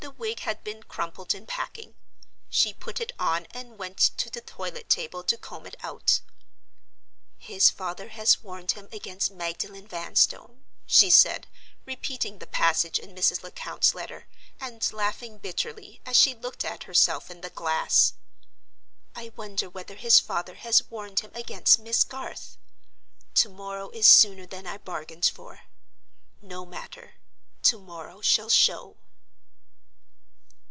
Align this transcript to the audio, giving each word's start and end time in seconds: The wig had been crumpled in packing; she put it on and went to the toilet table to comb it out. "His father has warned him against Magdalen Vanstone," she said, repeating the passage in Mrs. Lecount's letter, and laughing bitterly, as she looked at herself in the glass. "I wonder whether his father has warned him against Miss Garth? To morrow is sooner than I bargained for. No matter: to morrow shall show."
The 0.03 0.09
wig 0.27 0.39
had 0.41 0.63
been 0.63 0.81
crumpled 0.83 1.35
in 1.35 1.45
packing; 1.45 1.93
she 2.49 2.73
put 2.73 2.99
it 2.99 3.11
on 3.19 3.45
and 3.51 3.77
went 3.77 3.97
to 4.17 4.31
the 4.31 4.41
toilet 4.41 4.89
table 4.89 5.23
to 5.23 5.37
comb 5.37 5.67
it 5.67 5.75
out. 5.81 6.21
"His 7.37 7.69
father 7.69 8.07
has 8.09 8.41
warned 8.41 8.71
him 8.71 8.89
against 8.91 9.29
Magdalen 9.29 9.87
Vanstone," 9.87 10.65
she 10.87 11.11
said, 11.11 11.45
repeating 11.85 12.37
the 12.39 12.47
passage 12.47 12.97
in 12.97 13.13
Mrs. 13.13 13.43
Lecount's 13.43 13.93
letter, 13.93 14.27
and 14.59 14.91
laughing 14.91 15.37
bitterly, 15.37 16.01
as 16.03 16.17
she 16.17 16.33
looked 16.33 16.65
at 16.65 16.83
herself 16.85 17.29
in 17.29 17.41
the 17.41 17.51
glass. 17.51 18.13
"I 19.15 19.29
wonder 19.35 19.69
whether 19.69 19.95
his 19.95 20.19
father 20.19 20.55
has 20.55 20.83
warned 20.89 21.19
him 21.19 21.31
against 21.35 21.77
Miss 21.79 22.03
Garth? 22.03 22.57
To 23.35 23.49
morrow 23.49 23.91
is 23.91 24.07
sooner 24.07 24.47
than 24.47 24.65
I 24.65 24.77
bargained 24.79 25.25
for. 25.27 25.61
No 26.41 26.65
matter: 26.65 27.15
to 27.63 27.77
morrow 27.79 28.21
shall 28.21 28.49
show." 28.49 28.97